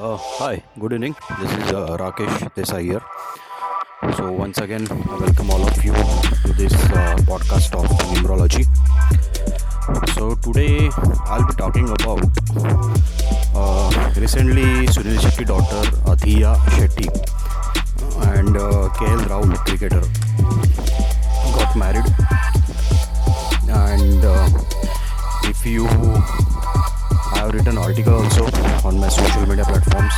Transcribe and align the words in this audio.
Uh, 0.00 0.16
hi, 0.16 0.62
good 0.78 0.94
evening. 0.94 1.14
This 1.38 1.52
is 1.52 1.72
uh, 1.76 1.94
Rakesh 2.00 2.48
Desai 2.56 2.80
here. 2.84 3.02
So, 4.16 4.32
once 4.32 4.56
again, 4.56 4.86
I 4.90 5.18
welcome 5.20 5.50
all 5.50 5.60
of 5.60 5.84
you 5.84 5.92
to 5.92 6.54
this 6.56 6.72
uh, 6.72 7.16
podcast 7.28 7.76
of 7.76 7.84
numerology. 8.08 8.64
So, 10.14 10.36
today 10.36 10.88
I'll 11.26 11.46
be 11.46 11.52
talking 11.52 11.90
about 11.90 12.24
uh, 13.54 14.10
recently 14.16 14.88
Sunil 14.88 15.20
Shetty 15.20 15.44
daughter 15.44 15.84
Athiya 16.08 16.56
Shetty 16.78 17.08
and 18.38 18.56
uh, 18.56 18.88
KL 18.96 19.20
Rahul, 19.28 19.52
cricketer, 19.68 20.00
got 21.58 21.76
married. 21.76 22.08
And 23.68 24.24
uh, 24.24 24.48
if 25.44 25.66
you 25.66 25.84
have 27.50 27.66
written 27.66 27.78
article 27.78 28.14
also 28.14 28.44
on 28.86 28.98
my 28.98 29.08
social 29.08 29.46
media 29.46 29.64
platforms. 29.64 30.14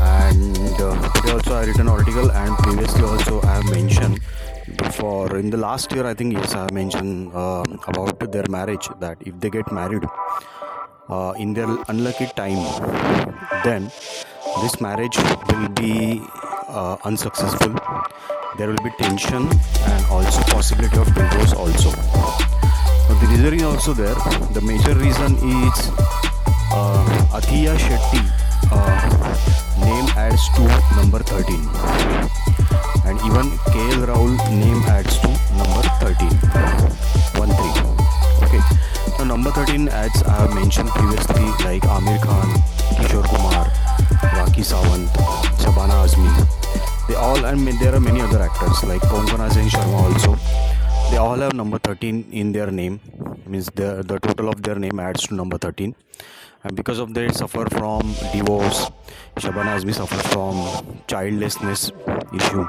And 0.00 0.56
uh, 0.80 1.08
today 1.14 1.32
also 1.32 1.54
I 1.54 1.64
written 1.64 1.88
article 1.88 2.30
and 2.30 2.56
previously 2.58 3.02
also 3.02 3.40
I 3.42 3.54
have 3.54 3.70
mentioned 3.70 4.22
for 4.92 5.36
in 5.36 5.50
the 5.50 5.56
last 5.56 5.92
year 5.92 6.06
I 6.06 6.14
think 6.14 6.34
yes 6.34 6.54
I 6.54 6.62
have 6.62 6.72
mentioned 6.72 7.32
uh, 7.34 7.64
about 7.88 8.32
their 8.32 8.44
marriage 8.48 8.88
that 9.00 9.18
if 9.20 9.38
they 9.40 9.50
get 9.50 9.70
married 9.72 10.04
uh, 11.08 11.32
in 11.38 11.54
their 11.54 11.68
unlucky 11.88 12.26
time 12.36 12.62
then 13.64 13.90
this 14.62 14.80
marriage 14.80 15.18
will 15.48 15.68
be 15.70 16.22
uh, 16.68 16.96
unsuccessful. 17.04 17.74
There 18.58 18.68
will 18.68 18.84
be 18.84 18.90
tension 18.98 19.48
and 19.92 20.06
also 20.06 20.42
possibility 20.42 20.98
of 20.98 21.12
divorce 21.14 21.52
also 21.52 22.65
but 23.08 23.20
the 23.20 23.26
reason 23.26 23.54
is 23.54 23.62
also 23.62 23.92
there. 23.94 24.14
The 24.52 24.60
major 24.60 24.94
reason 24.94 25.34
is 25.38 25.76
uh, 26.74 27.04
Athiya 27.30 27.76
Shetty 27.78 28.22
uh, 28.70 29.46
name 29.78 30.06
adds 30.18 30.42
to 30.56 30.62
number 30.96 31.20
13 31.20 31.54
and 33.06 33.16
even 33.22 33.46
KL 33.70 34.06
Rahul 34.10 34.34
name 34.50 34.82
adds 34.90 35.18
to 35.22 35.28
number 35.54 35.82
13 36.02 36.26
1 37.38 37.48
3 37.48 38.46
okay. 38.46 38.62
So 39.16 39.24
number 39.24 39.50
13 39.50 39.88
adds 39.88 40.22
I 40.24 40.42
have 40.42 40.54
mentioned 40.54 40.88
previously 40.90 41.46
like 41.64 41.82
Aamir 41.82 42.20
Khan 42.22 42.48
Kishore 42.98 43.24
Kumar 43.30 43.70
Rakhi 44.34 44.64
Sawant 44.66 45.06
Shabana 45.62 46.02
Azmi. 46.04 46.28
They 47.08 47.14
all 47.14 47.44
and 47.44 47.66
there 47.78 47.94
are 47.94 48.00
many 48.00 48.20
other 48.20 48.42
actors 48.42 48.82
like 48.84 49.02
Konkona 49.02 49.52
Sen 49.52 49.68
Sharma 49.68 50.12
also 50.12 50.34
they 51.10 51.16
all 51.16 51.36
have 51.36 51.54
number 51.54 51.78
13 51.78 52.28
in 52.32 52.52
their 52.52 52.70
name. 52.70 53.00
Means 53.46 53.66
the 53.80 54.02
the 54.02 54.18
total 54.18 54.48
of 54.48 54.62
their 54.62 54.76
name 54.84 54.98
adds 54.98 55.26
to 55.28 55.34
number 55.34 55.58
13 55.58 55.94
and 56.64 56.76
because 56.76 56.98
of 56.98 57.14
they 57.14 57.28
suffer 57.28 57.64
from 57.70 58.14
divorce 58.32 58.90
Shabana 59.36 59.76
Azmi 59.76 59.94
suffers 59.94 60.26
from 60.32 60.56
childlessness 61.06 61.92
issue. 62.34 62.66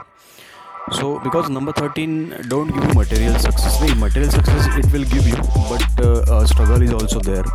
So 0.91 1.19
because 1.19 1.49
number 1.49 1.71
13 1.71 2.45
don't 2.47 2.69
give 2.75 2.83
you 2.89 2.93
material 2.93 3.39
success 3.39 3.79
the 3.79 3.95
material 3.95 4.31
success 4.31 4.67
it 4.81 4.91
will 4.93 5.07
give 5.15 5.27
you 5.27 5.39
but 5.71 6.05
uh, 6.05 6.45
struggle 6.45 6.81
is 6.81 6.93
also 6.93 7.19
there. 7.19 7.45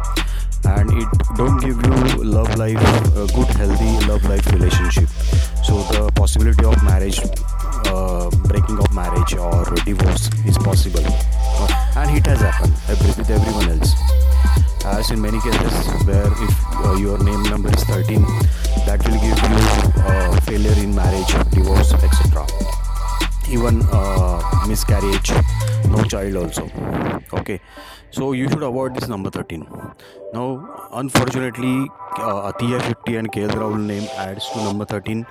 And 0.64 0.90
it 1.02 1.08
don't 1.36 1.58
give 1.60 1.78
you 1.86 2.24
love 2.24 2.56
life 2.56 2.82
a 3.22 3.26
good 3.36 3.50
healthy 3.60 3.92
love 4.06 4.24
life 4.24 4.46
relationship 4.52 5.08
so 5.62 5.82
the 5.92 6.10
possibility 6.14 6.64
of 6.64 6.82
marriage 6.82 7.20
uh, 7.86 8.30
breaking 8.48 8.78
of 8.78 8.92
marriage 8.94 9.34
or 9.34 9.64
divorce 9.84 10.30
is 10.44 10.58
possible. 10.58 11.04
And 11.96 12.16
it 12.16 12.26
has 12.26 12.40
happened. 12.40 12.72
With 12.88 13.30
everyone 13.30 13.68
else. 13.78 13.94
As 14.84 15.10
in 15.10 15.20
many 15.20 15.40
cases 15.40 16.04
where 16.06 16.26
if 16.26 16.54
uh, 16.84 16.94
your 16.94 17.18
name 17.22 17.42
number 17.44 17.68
is 17.68 17.84
13 17.84 18.22
that 18.86 18.98
will 19.06 19.20
give 19.20 19.38
you 19.38 20.02
uh, 20.02 20.40
failure 20.40 20.82
in 20.82 20.94
marriage 20.94 21.32
divorce 21.50 21.92
etc 21.94 22.81
even 23.48 23.82
uh, 23.92 24.40
miscarriage 24.68 25.32
no 25.88 26.02
child 26.04 26.36
also. 26.36 26.70
Okay. 27.32 27.60
So 28.10 28.32
you 28.32 28.48
should 28.48 28.62
avoid 28.62 28.94
this 28.94 29.08
number 29.08 29.30
13 29.30 29.66
now 30.34 30.88
unfortunately 30.92 31.88
uh, 32.18 32.52
Athiya 32.52 32.80
Shetty 32.80 33.18
and 33.18 33.32
KL 33.32 33.52
Rahul 33.52 33.80
name 33.86 34.06
adds 34.16 34.48
to 34.50 34.58
number 34.58 34.84
13 34.84 35.26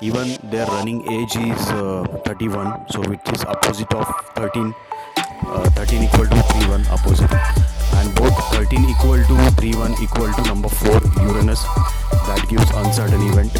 even 0.00 0.38
their 0.44 0.66
running 0.66 1.02
age 1.12 1.36
is 1.36 1.68
uh, 1.68 2.04
31 2.24 2.86
so 2.88 3.00
which 3.02 3.20
is 3.34 3.44
opposite 3.44 3.92
of 3.92 4.08
13 4.36 4.74
uh, 5.44 5.68
13 5.70 6.02
equal 6.04 6.26
to 6.26 6.42
31 6.42 6.86
opposite. 6.88 7.32
And 7.98 8.14
both 8.14 8.36
13 8.54 8.84
equal 8.84 9.18
to 9.18 9.34
31 9.58 9.94
equal 10.02 10.32
to 10.32 10.42
number 10.42 10.68
4 10.68 11.00
Uranus. 11.26 11.62
That 12.26 12.46
gives 12.48 12.68
uncertain 12.70 13.20
event. 13.28 13.52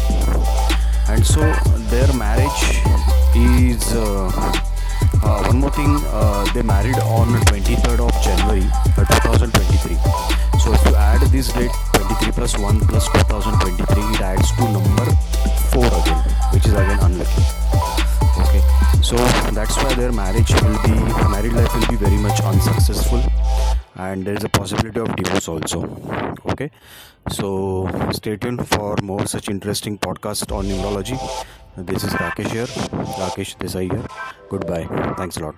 And 1.09 1.25
so 1.25 1.41
their 1.91 2.11
marriage 2.13 2.79
is 3.35 3.93
uh, 3.93 4.27
uh, 5.23 5.43
one 5.47 5.59
more 5.59 5.71
thing 5.71 5.97
uh, 6.07 6.45
they 6.53 6.61
married 6.61 6.97
on 6.99 7.27
23rd 7.49 7.99
of 8.07 8.13
January 8.23 8.65
uh, 8.97 9.05
2023 9.05 9.95
so 10.59 10.71
if 10.73 10.85
you 10.85 10.95
add 10.95 11.21
this 11.31 11.51
date 11.53 11.71
23 11.93 12.31
plus 12.31 12.57
1 12.57 12.79
plus 12.81 13.05
2023 13.09 14.03
it 14.13 14.21
adds 14.21 14.51
to 14.55 14.63
number 14.71 15.05
4 15.73 15.85
again 15.85 16.19
which 16.53 16.65
is 16.65 16.73
again 16.73 16.99
unlucky. 17.01 17.43
Okay 18.43 18.61
so 19.01 19.17
that's 19.51 19.75
why 19.77 19.93
their 19.95 20.11
marriage 20.11 20.53
will 20.61 20.79
be 20.83 20.95
married 21.29 21.53
life 21.53 21.73
will 21.75 21.87
be 21.87 21.95
very 21.95 22.17
much 22.17 22.39
unsuccessful 22.41 23.23
and 23.95 24.25
there 24.25 24.35
is 24.35 24.43
a 24.43 24.49
possibility 24.49 24.99
of 24.99 25.15
divorce 25.15 25.47
also. 25.47 25.81
Okay 26.49 26.69
so 27.29 27.89
stay 28.11 28.37
tuned 28.37 28.67
for 28.67 28.95
more 29.01 29.25
such 29.25 29.49
interesting 29.49 29.97
podcast 29.97 30.51
on 30.55 30.65
numerology 30.65 31.17
this 31.77 32.03
is 32.03 32.13
rakesh 32.13 32.51
here. 32.51 32.67
Rakesh 33.21 33.57
desai 33.57 33.91
here 33.91 34.05
goodbye. 34.49 34.87
Thanks 35.17 35.37
a 35.37 35.45
lot 35.45 35.55